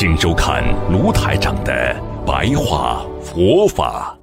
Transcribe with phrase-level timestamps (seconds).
[0.00, 0.62] 请收看
[0.92, 4.16] 卢台长的白话佛法。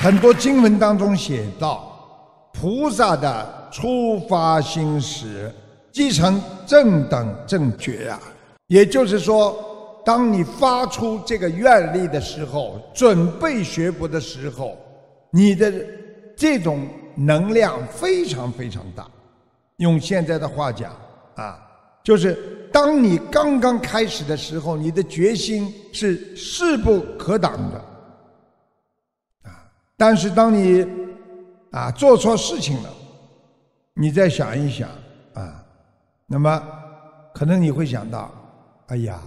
[0.00, 1.96] 很多经文当中写到，
[2.54, 5.54] 菩萨的出发心时，
[5.92, 8.18] 即成正等正觉啊。
[8.66, 9.56] 也就是说，
[10.04, 14.76] 当你发出这个愿力的时候，准备学佛的时候，
[15.30, 15.72] 你的
[16.36, 16.84] 这种。
[17.20, 19.06] 能量非常非常大，
[19.76, 20.96] 用现在的话讲
[21.34, 21.60] 啊，
[22.02, 27.78] 就是当你刚刚开始的时候，你的决心是势不可挡的，
[29.42, 29.68] 啊，
[29.98, 30.86] 但是当你
[31.72, 32.90] 啊做错事情了，
[33.92, 34.88] 你再想一想
[35.34, 35.62] 啊，
[36.26, 36.62] 那么
[37.34, 38.32] 可能你会想到，
[38.86, 39.20] 哎呀，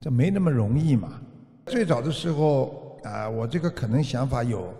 [0.00, 1.18] 这没那么容易嘛。
[1.64, 4.74] 最早的时候啊，我这个可能想法有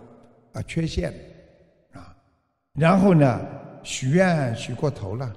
[0.53, 1.11] 啊缺陷。
[2.79, 3.39] 然后呢，
[3.83, 5.33] 许愿许过头了，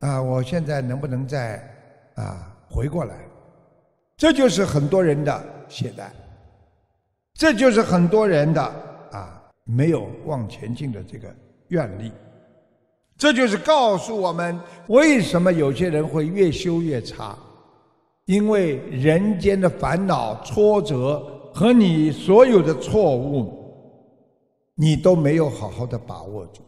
[0.00, 1.56] 啊，我现在能不能再
[2.14, 3.14] 啊回过来？
[4.16, 6.04] 这就是很多人的懈怠，
[7.34, 8.62] 这就是很多人的
[9.10, 11.28] 啊没有往前进的这个
[11.68, 12.12] 愿力。
[13.16, 17.36] 这就是告诉我们，为什么有些人会越修越差，
[18.26, 21.18] 因为人间的烦恼、挫折
[21.52, 23.57] 和你所有的错误。
[24.80, 26.60] 你都没有好好的把握住，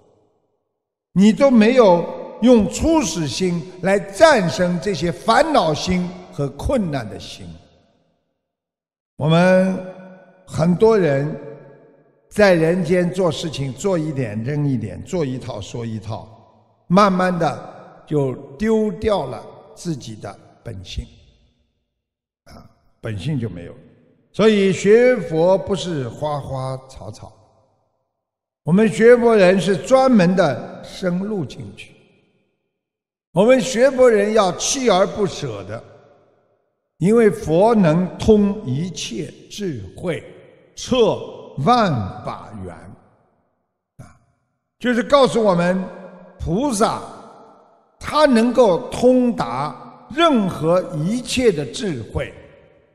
[1.13, 2.05] 你都没有
[2.43, 7.47] 用初始心来战胜这些烦恼心和困难的心。
[9.15, 9.79] 我们
[10.45, 11.39] 很多人
[12.29, 16.29] 在人间做事情，做一点扔一点，做一套说一套，
[16.89, 19.41] 慢慢的就丢掉了
[19.77, 21.07] 自己的本性，
[22.47, 22.69] 啊，
[23.01, 23.75] 本性就没有。
[24.33, 27.33] 所以学佛不是花花草草。
[28.65, 31.95] 我们学佛人是专门的深入进去，
[33.33, 35.83] 我们学佛人要锲而不舍的，
[36.99, 40.23] 因为佛能通一切智慧，
[40.77, 40.97] 彻
[41.65, 41.91] 万
[42.25, 42.75] 法缘，
[43.97, 44.05] 啊，
[44.79, 45.83] 就是告诉我们，
[46.39, 47.01] 菩萨
[47.99, 52.33] 他能够通达任何一切的智慧。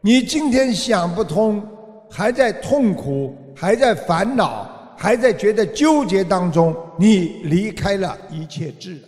[0.02, 1.68] 你今天想不通，
[2.12, 4.72] 还在痛苦，还在烦恼。
[5.06, 9.08] 还在觉得纠结当中，你离开了一切智了。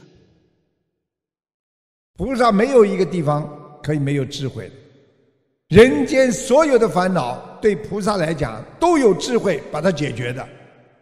[2.15, 3.49] 菩萨没有一个地方
[3.81, 4.71] 可以没有智慧，
[5.69, 10.47] 人间所有的烦恼对菩萨来讲都有智慧把它解决的。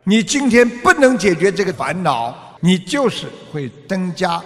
[0.05, 4.41] 你今天不能解决这个烦恼，你就是会增加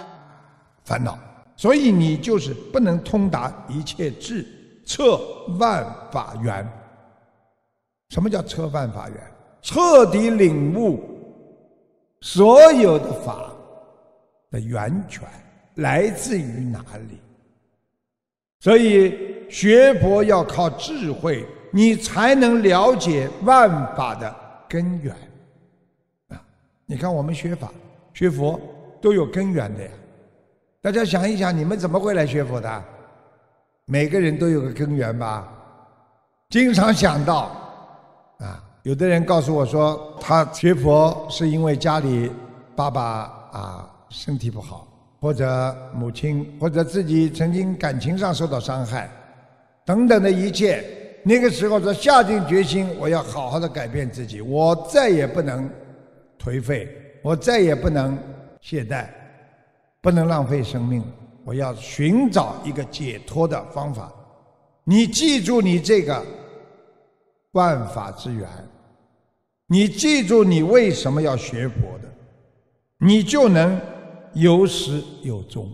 [0.82, 1.16] 烦恼，
[1.56, 4.44] 所以你就是不能通达一切智，
[4.84, 5.16] 彻
[5.60, 6.68] 万法缘。
[8.08, 9.29] 什么叫彻万法缘？
[9.62, 11.00] 彻底领悟
[12.20, 13.52] 所有的法
[14.50, 15.22] 的源泉
[15.76, 17.18] 来自于哪里？
[18.60, 24.34] 所以学佛要靠智慧，你才能了解万法的
[24.68, 25.14] 根源。
[26.28, 26.42] 啊，
[26.86, 27.72] 你看我们学法、
[28.12, 28.60] 学佛
[29.00, 29.90] 都有根源的呀。
[30.82, 32.84] 大家想一想，你们怎么会来学佛的？
[33.86, 35.48] 每个人都有个根源吧？
[36.48, 37.50] 经常想到。
[38.82, 42.32] 有的人告诉我说，他学佛是因为家里
[42.74, 43.02] 爸爸
[43.52, 44.88] 啊身体不好，
[45.20, 49.10] 或者母亲，或者自己曾经感情上受到伤害，
[49.84, 50.82] 等等的一切。
[51.22, 55.68] 那个时候他下定决心，我要好好的改变自己，我再也不能
[56.42, 56.88] 颓废，
[57.22, 58.18] 我再也不能
[58.62, 59.06] 懈怠，
[60.00, 61.04] 不能浪费生命，
[61.44, 64.10] 我要寻找一个解脱的方法。
[64.84, 66.24] 你记住，你这个
[67.52, 68.48] 万法之源。
[69.72, 72.12] 你记住，你为什么要学佛的，
[72.98, 73.80] 你就能
[74.34, 75.70] 有始有终。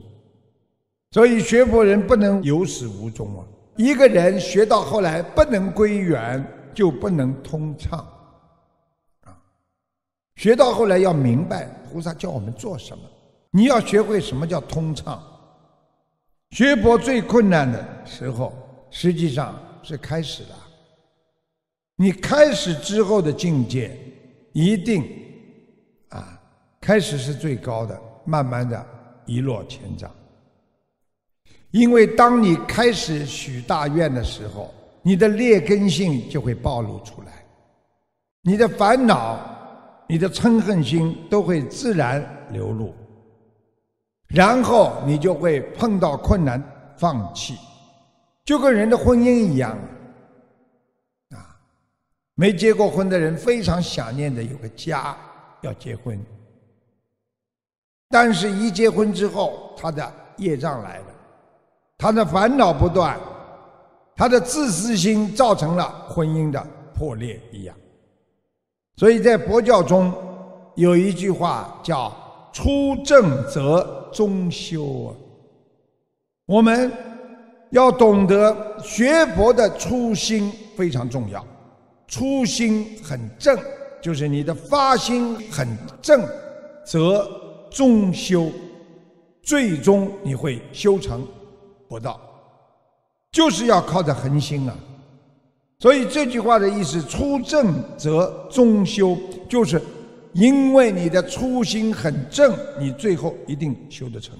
[1.12, 3.42] 所以学佛人不能有始无终啊！
[3.76, 6.44] 一个人学到后来不能归元，
[6.74, 8.06] 就不能通畅
[9.22, 9.32] 啊！
[10.34, 13.02] 学到后来要明白菩萨叫我们做什么，
[13.50, 15.22] 你要学会什么叫通畅。
[16.50, 18.52] 学佛最困难的时候，
[18.90, 20.65] 实际上是开始了。
[21.98, 23.98] 你开始之后的境界，
[24.52, 25.02] 一定
[26.10, 26.38] 啊，
[26.78, 28.86] 开始是最高的，慢慢的
[29.24, 30.10] 一落千丈。
[31.70, 37.44] 因为当你开始许大愿的时候，你的劣根性就会暴露出来，
[38.42, 39.40] 你的烦恼、
[40.06, 42.94] 你的嗔恨心都会自然流露，
[44.28, 46.62] 然后你就会碰到困难
[46.98, 47.56] 放弃，
[48.44, 49.78] 就跟人的婚姻一样。
[52.36, 55.16] 没结过婚的人非常想念的有个家，
[55.62, 56.18] 要结婚。
[58.10, 61.06] 但是，一结婚之后，他的业障来了，
[61.96, 63.18] 他的烦恼不断，
[64.14, 67.74] 他的自私心造成了婚姻的破裂一样。
[68.96, 70.12] 所以在佛教中
[70.74, 72.14] 有一句话叫
[72.52, 75.16] “初正则中修”啊，
[76.44, 76.92] 我们
[77.70, 81.42] 要懂得学佛的初心非常重要。
[82.08, 83.58] 初心很正，
[84.00, 85.68] 就是你的发心很
[86.00, 86.24] 正，
[86.86, 87.28] 则
[87.70, 88.50] 终修，
[89.42, 91.26] 最终你会修成
[91.88, 92.20] 佛道，
[93.32, 94.76] 就是要靠着恒心啊。
[95.78, 99.16] 所以这句话的意思，初正则终修，
[99.48, 99.82] 就是
[100.32, 104.34] 因为你的初心很正，你最后一定修得成。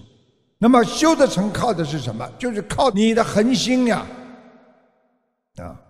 [0.58, 2.26] 那么修得成靠的是什么？
[2.38, 4.06] 就是靠你的恒心呀，
[5.58, 5.82] 啊。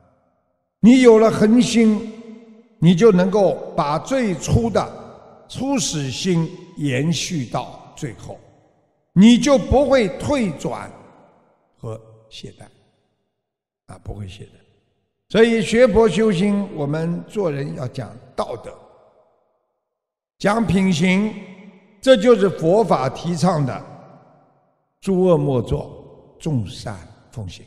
[0.81, 2.13] 你有了恒心，
[2.79, 4.87] 你就能够把最初的
[5.49, 8.39] 初始心延续到最后，
[9.13, 10.89] 你就不会退转
[11.79, 12.65] 和懈怠，
[13.87, 14.49] 啊，不会懈怠。
[15.29, 18.73] 所以学佛修心，我们做人要讲道德，
[20.39, 21.35] 讲品行，
[22.01, 23.85] 这就是佛法提倡的：
[25.01, 26.97] 诸恶莫作，众善
[27.33, 27.65] 奉行。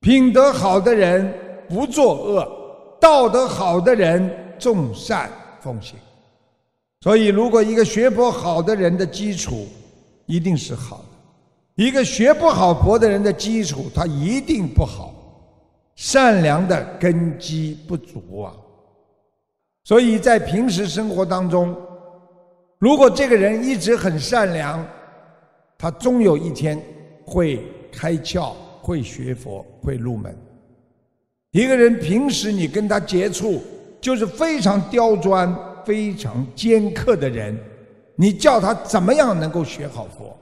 [0.00, 1.51] 品德好的人。
[1.72, 2.46] 不作恶，
[3.00, 5.30] 道德好的人众善
[5.60, 5.98] 奉行。
[7.00, 9.66] 所以，如果一个学佛好的人的基础
[10.26, 15.14] 一定是好的，一个学不好佛的人的基础他一定不好，
[15.96, 18.52] 善良的根基不足啊。
[19.84, 21.74] 所以在平时生活当中，
[22.78, 24.86] 如果这个人一直很善良，
[25.76, 26.80] 他终有一天
[27.26, 30.36] 会开窍，会学佛，会入门。
[31.52, 33.62] 一个人平时你跟他接触，
[34.00, 35.54] 就是非常刁钻、
[35.84, 37.54] 非常尖刻的人，
[38.16, 40.34] 你叫他怎么样能够学好佛？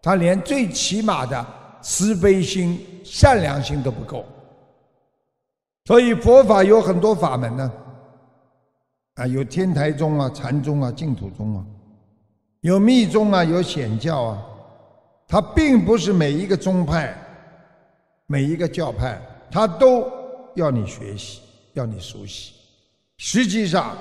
[0.00, 1.46] 他连最起码的
[1.82, 4.24] 慈悲心、善良心都不够。
[5.84, 7.72] 所以佛法有很多法门呢，
[9.16, 11.64] 啊，有天台宗啊、禅宗啊、净土宗啊，
[12.62, 14.42] 有密宗啊、有显教啊，
[15.28, 17.14] 它并不是每一个宗派、
[18.26, 19.20] 每一个教派，
[19.50, 20.10] 它都。
[20.54, 21.40] 要你学习，
[21.72, 22.54] 要你熟悉。
[23.16, 23.96] 实际上，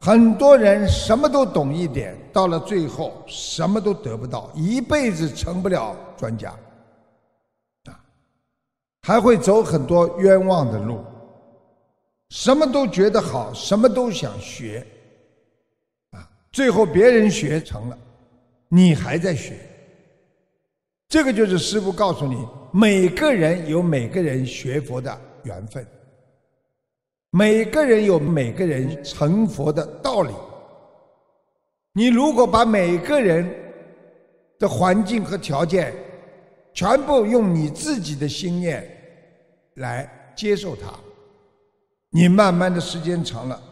[0.00, 6.50] 很多人什么都懂一点，到了最后什么都得不到，一辈子成不了专家，
[7.86, 7.98] 啊，
[9.02, 11.04] 还会走很多冤枉的路。
[12.30, 14.84] 什么都觉得好，什么都想学，
[16.10, 17.98] 啊，最后别人学成了，
[18.68, 19.58] 你还在学。
[21.08, 25.20] 这个就是师父告诉你，每个人有每个人学佛的。
[25.44, 25.86] 缘分，
[27.30, 30.32] 每个人有每个人成佛的道理。
[31.92, 33.48] 你如果把每个人
[34.58, 35.94] 的环境和条件
[36.72, 38.84] 全部用你自己的心念
[39.74, 40.92] 来接受它，
[42.10, 43.62] 你慢慢的时间长了，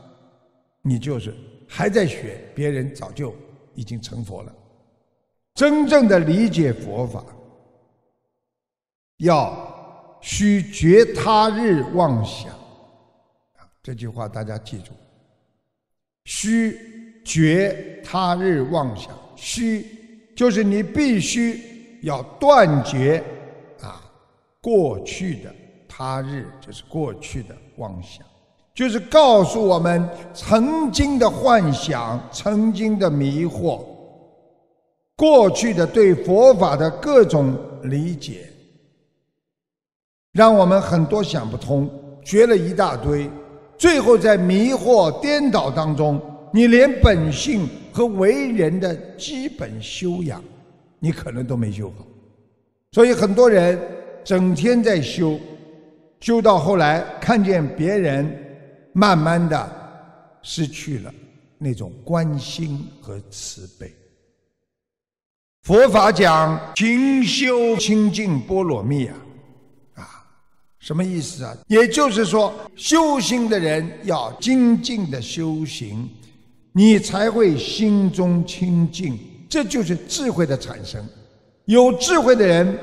[0.82, 1.34] 你就是
[1.68, 3.34] 还在学，别人早就
[3.74, 4.54] 已经成佛了。
[5.54, 7.24] 真正的理解佛法，
[9.18, 9.71] 要。
[10.22, 12.48] 须绝他日妄想，
[13.56, 14.92] 啊，这句话大家记住。
[16.24, 16.78] 须
[17.24, 19.84] 绝他日妄想，须
[20.36, 23.22] 就是你必须要断绝
[23.80, 24.00] 啊
[24.60, 25.52] 过去的
[25.88, 28.24] 他日，就是过去的妄想，
[28.72, 33.84] 就是告诉我们曾经的幻想、曾经的迷惑、
[35.16, 38.48] 过去的对佛法的各种理解。
[40.32, 41.90] 让我们很多想不通，
[42.24, 43.30] 学了一大堆，
[43.76, 46.20] 最后在迷惑颠倒当中，
[46.52, 50.42] 你连本性和为人的基本修养，
[50.98, 52.06] 你可能都没修好。
[52.92, 53.78] 所以很多人
[54.24, 55.38] 整天在修，
[56.20, 58.34] 修到后来看见别人
[58.94, 59.70] 慢慢的
[60.40, 61.12] 失去了
[61.58, 63.92] 那种关心和慈悲。
[65.62, 69.14] 佛法讲勤修清净波罗蜜啊。
[70.82, 71.56] 什么意思啊？
[71.68, 76.10] 也就是说，修行的人要精进的修行，
[76.72, 79.16] 你才会心中清净。
[79.48, 81.06] 这就是智慧的产生。
[81.66, 82.76] 有智慧的人，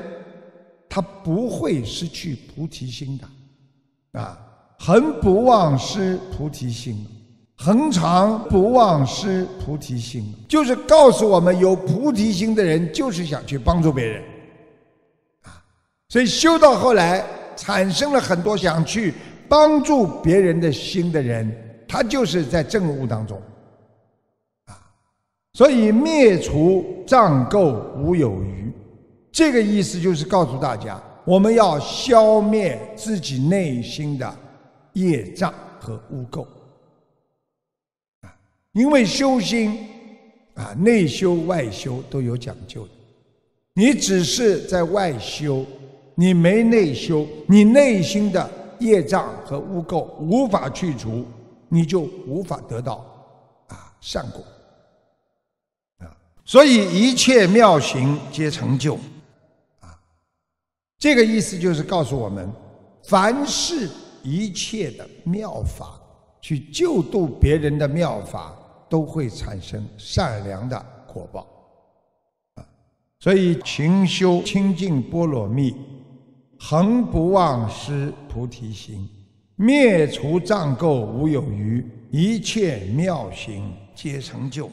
[0.88, 4.38] 他不会失去菩提心的，啊，
[4.78, 7.06] 恒不忘失菩提心，
[7.58, 14.22] 恒常不忘失菩提心，就是告诉我们，有菩提心的人就是想去帮助别人，
[15.42, 15.60] 啊，
[16.08, 17.22] 所以修到后来，
[17.60, 19.12] 产生了很多想去
[19.46, 21.54] 帮助别人的心的人，
[21.86, 23.36] 他就是在正悟当中。
[24.64, 24.80] 啊
[25.52, 28.72] 所以灭除障垢无有余，
[29.30, 34.34] 这个意思就是告诉大家，我们要消灭自己内心的
[34.94, 36.46] 业障和污垢
[38.22, 38.32] 啊！
[38.72, 39.86] 因为修心
[40.54, 42.90] 啊，内修外修都有讲究的。
[43.74, 45.66] 你只是在外修，
[46.20, 51.24] 你没内修，你内心的业障和污垢无法去除，
[51.70, 52.96] 你就无法得到
[53.68, 54.44] 啊善果。
[56.04, 58.96] 啊所以一切妙行皆成就，
[59.80, 59.98] 啊，
[60.98, 62.52] 这个意思就是告诉我们，
[63.04, 63.88] 凡是
[64.22, 65.98] 一切的妙法，
[66.42, 68.54] 去救度别人的妙法，
[68.90, 71.46] 都会产生善良的果报，
[72.56, 72.66] 啊，
[73.20, 75.74] 所以勤修清净波罗蜜，
[76.62, 79.08] 恒不忘失菩提心，
[79.56, 84.70] 灭除障垢无有余，一切妙行皆成就。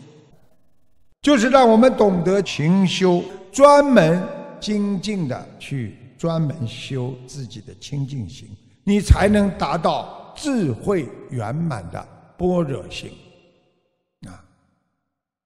[1.22, 4.22] 就是让我们懂得勤修，专门
[4.60, 8.50] 精进的去专门修自己的清净心，
[8.84, 13.12] 你才能达到智慧圆满的般若心。
[14.28, 14.44] 啊，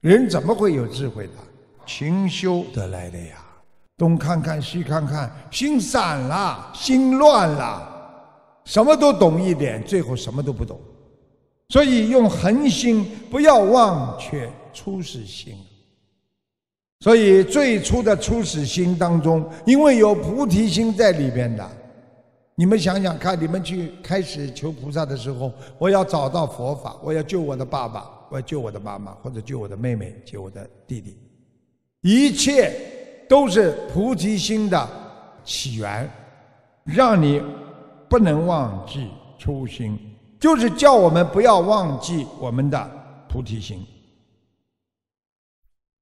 [0.02, 1.34] 人怎么会有智慧的？
[1.86, 3.46] 勤修得来的呀！
[4.01, 7.88] 东看看西看看，心散了，心乱了，
[8.65, 10.81] 什么都懂一点，最后什么都不懂。
[11.70, 15.55] 所以用恒心，不要忘却初始心。
[17.01, 21.63] 所以最初的初始心当中，因为有菩提心在里边的，
[22.55, 31.20] 你们想想看，你们去开始求菩萨的时候，我要找到佛法，我要救我的爸爸，我要救我的妈妈，或者救我的妹妹，救我的弟弟，
[32.01, 32.74] 一切
[33.32, 34.90] 都是菩提心的
[35.42, 36.12] 起源，
[36.84, 37.42] 让你
[38.10, 39.08] 不能忘记
[39.40, 39.98] 初心，
[40.38, 42.92] 就是叫我们不要忘记我们的
[43.30, 43.82] 菩提心。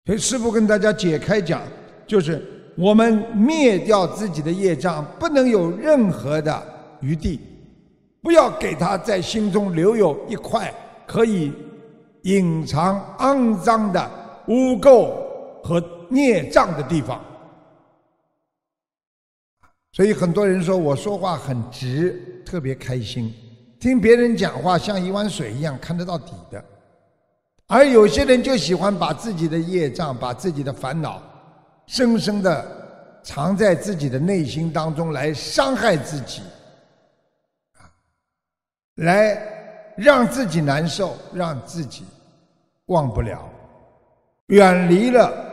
[0.07, 1.61] 所以师父跟大家解开讲，
[2.07, 2.43] 就是
[2.75, 6.63] 我们灭掉自己的业障，不能有任何的
[6.99, 7.39] 余地，
[8.23, 10.73] 不要给他在心中留有一块
[11.05, 11.53] 可以
[12.23, 14.11] 隐藏肮脏的
[14.47, 15.11] 污垢
[15.63, 17.23] 和孽障的地方。
[19.91, 23.33] 所以很多人说我说话很直，特别开心，
[23.79, 26.63] 听别人讲话像一碗水一样看得到底的。
[27.67, 31.21] 而有些人就喜欢把自己的业障、把自己的烦恼，
[31.85, 36.41] 深深的藏在自己的内心当中，来伤害自己，
[37.77, 37.85] 啊，
[38.95, 39.39] 来
[39.97, 42.05] 让自己难受，让自己
[42.85, 43.47] 忘不了，
[44.47, 45.48] 远离了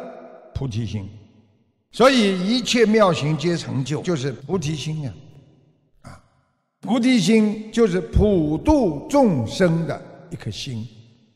[0.57, 1.07] 菩提心。
[1.93, 5.13] 所以一切妙行皆成就，就是菩提心呀，
[6.03, 6.19] 啊，
[6.81, 10.87] 菩提心就是普度众生的一颗心。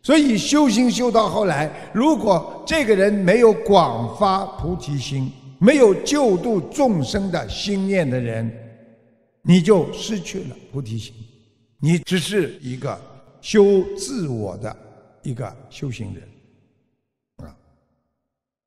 [0.03, 8.51] 所以修行修到后来，如果这个人没有广发菩提心，没有救度众生的心念的人，
[9.43, 11.15] 你就失去了菩提心，
[11.79, 12.99] 你只是一个
[13.43, 14.75] 修自我的
[15.23, 16.27] 一个修行人。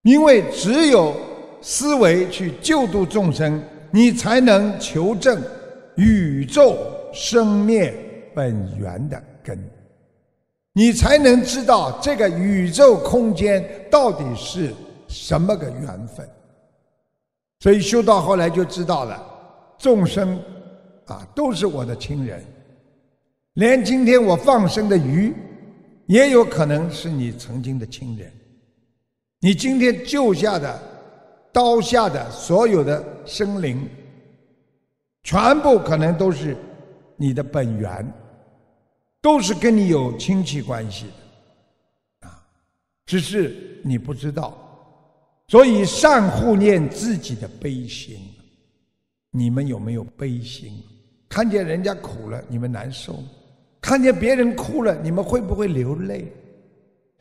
[0.03, 1.15] 因为只有
[1.62, 5.41] 思维去救度众生，你才能求证
[5.95, 6.77] 宇宙
[7.13, 7.93] 生灭
[8.36, 9.57] 本源的根。
[10.74, 14.74] 你才能知道这个宇宙空间到底是
[15.07, 16.27] 什么个缘分，
[17.60, 19.24] 所以修到后来就知道了，
[19.77, 20.38] 众生
[21.05, 22.43] 啊都是我的亲人，
[23.53, 25.33] 连今天我放生的鱼，
[26.07, 28.31] 也有可能是你曾经的亲人，
[29.43, 30.81] 你今天救下的
[31.51, 33.85] 刀下的所有的生灵，
[35.21, 36.55] 全部可能都是
[37.17, 38.09] 你的本源。
[39.21, 41.07] 都是跟你有亲戚关系
[42.19, 42.45] 的，啊，
[43.05, 44.57] 只是你不知道，
[45.47, 48.17] 所以善护念自己的悲心。
[49.31, 50.81] 你们有没有悲心？
[51.29, 53.13] 看见人家苦了，你们难受；
[53.81, 56.31] 看见别人哭了，你们会不会流泪？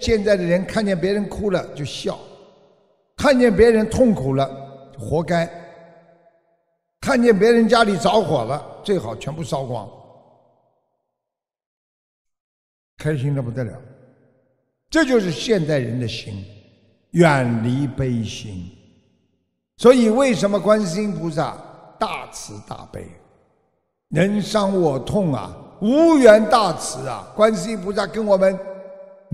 [0.03, 2.19] 现在的人看见别人哭了就笑，
[3.17, 4.51] 看见别人痛苦了
[4.99, 5.49] 活该，
[7.01, 9.89] 看见别人家里着火了，最好全部烧光。
[12.99, 13.73] 开心的不得了，
[14.91, 16.45] 这就是现代人的心，
[17.13, 18.69] 远离悲心。
[19.77, 21.57] 所以，为什么观世音菩萨
[21.99, 23.07] 大慈大悲？
[24.09, 27.33] 人伤我痛啊，无缘大慈啊！
[27.35, 28.59] 观世音菩萨跟我们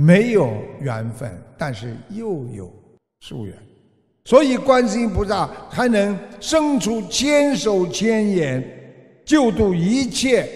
[0.00, 1.28] 没有缘分，
[1.58, 2.72] 但是又有
[3.18, 3.52] 殊缘，
[4.24, 8.62] 所以观世音菩萨还能生出千手千眼，
[9.24, 10.48] 救度一切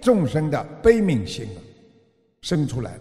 [0.00, 1.60] 众生的悲悯心啊，
[2.40, 2.98] 生出来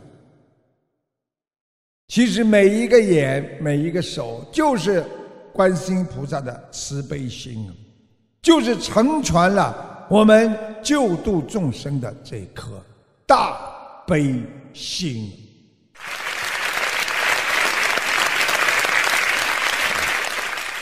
[2.09, 5.01] 其实每一个眼，每一个手，就是
[5.53, 7.71] 观世音菩萨的慈悲心啊，
[8.41, 10.05] 就是成全了。
[10.09, 12.83] 我们救度众生的这颗
[13.25, 14.41] 大悲
[14.73, 15.31] 心，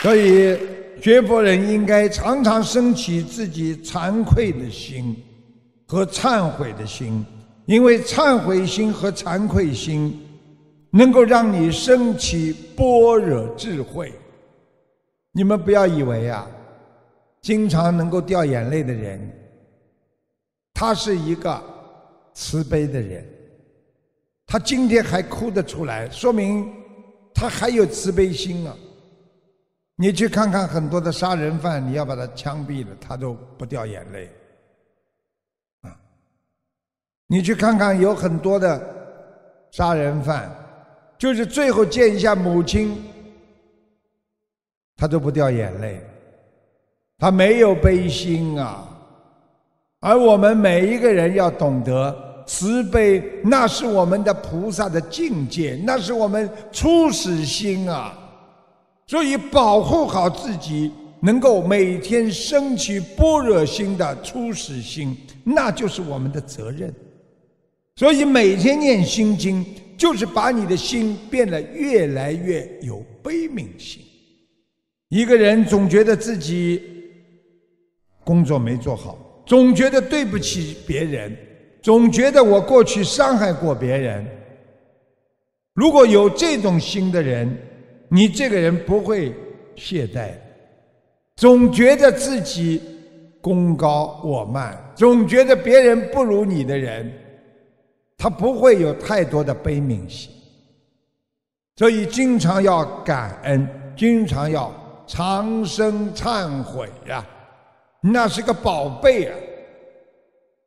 [0.04, 0.54] 所以
[1.00, 5.16] 学佛人应该常常升起自己惭愧的心
[5.86, 7.24] 和忏悔的心，
[7.64, 10.20] 因为忏悔心和惭愧心
[10.90, 14.12] 能够让你升起般若智慧。
[15.32, 16.46] 你们不要以为啊。
[17.40, 19.20] 经常能够掉眼泪的人，
[20.74, 21.62] 他是一个
[22.34, 23.26] 慈悲的人。
[24.46, 26.70] 他今天还哭得出来，说明
[27.34, 28.76] 他还有慈悲心啊！
[29.96, 34.28] 你去看看很多的杀人犯，你要把他枪毙了，他都不掉眼泪
[35.82, 35.96] 啊！
[37.28, 38.80] 你去看看有很多的
[39.70, 40.50] 杀人犯，
[41.16, 43.04] 就是最后见一下母亲，
[44.96, 46.00] 他都不掉眼泪。
[47.16, 48.84] 他没有悲心啊，
[50.00, 58.12] 而我们每一个人要懂得慈悲，那是我们的菩萨的境界，那是我们初始心啊。
[59.14, 60.90] 所以保护好自己，
[61.20, 66.92] 能够每天升起般若心的初始心，那就是我们的责任。
[67.94, 69.64] 所以每天念心经，
[69.96, 74.02] 就是把你的心变得越来越有悲悯心。
[75.10, 76.82] 一个人总觉得自己。
[78.24, 81.36] 工作没做好，总觉得对不起别人，
[81.80, 84.26] 总觉得我过去伤害过别人。
[85.72, 87.56] 如果有这种心的人，
[88.08, 89.34] 你这个人不会
[89.76, 90.32] 懈怠，
[91.36, 92.80] 总觉得自己
[93.40, 97.12] 功高我慢，总觉得别人不如你的人，
[98.16, 100.30] 他不会有太多的悲悯心。
[101.76, 104.72] 所以，经常要感恩，经常要
[105.08, 107.26] 长生忏悔呀。
[108.00, 109.36] 那是个宝贝啊！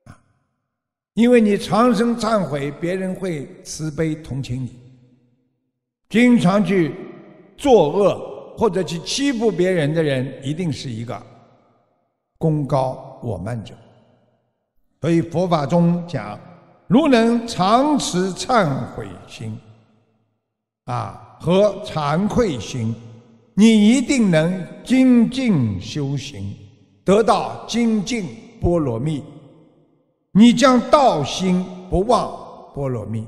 [0.06, 0.20] 啊，
[1.14, 4.78] 因为你长生忏悔，别人会慈悲同情你。
[6.10, 6.94] 经常去
[7.58, 11.22] 作恶或者去欺负别人的人，一定是一个
[12.38, 13.74] 功高我慢者。
[15.02, 16.40] 所以佛法中讲，
[16.88, 19.58] 如能常持忏悔心，
[20.86, 22.96] 啊和惭愧心，
[23.54, 26.56] 你一定能精进修行。
[27.06, 28.26] 得到精进
[28.60, 29.24] 波罗蜜，
[30.34, 32.30] 你将道心不忘
[32.74, 33.26] 波罗蜜，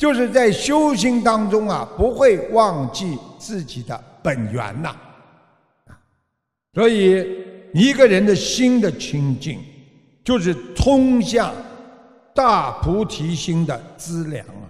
[0.00, 4.96] 就是在修行当中啊，不会忘记自己的本源呐。
[6.72, 9.60] 所以一个人的心的清净，
[10.24, 11.52] 就是通向
[12.34, 14.64] 大菩提心的资粮啊。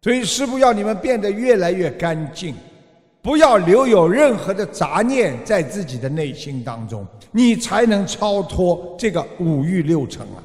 [0.00, 2.54] 所以师父要你们变得越来越干净。
[3.20, 10.22] 不要留有任何的杂念在自己的内心当中，你才能超脱这个五欲六尘！
[10.28, 10.40] 啊，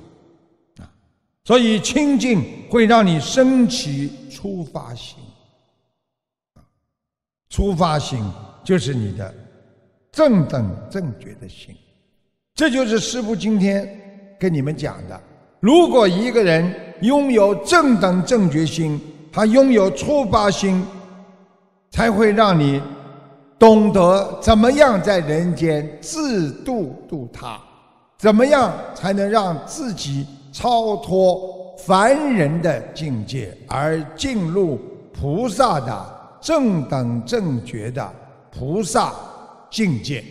[1.43, 5.17] 所以清净会让你升起出发心，
[7.49, 8.23] 出发心
[8.63, 9.33] 就是你的
[10.11, 11.75] 正等正觉的心。
[12.55, 15.21] 这就是师父今天跟你们讲的：
[15.59, 19.01] 如果一个人拥有正等正觉心，
[19.31, 20.85] 他拥有出发心。
[21.95, 22.81] 才会让你
[23.59, 27.61] 懂得怎么样在人间自度度他，
[28.17, 34.79] 怎么样才能让自己超脱凡人的境界，而进入
[35.11, 36.05] 菩萨的
[36.39, 38.13] 正等正觉的
[38.51, 39.11] 菩萨
[39.69, 40.23] 境界。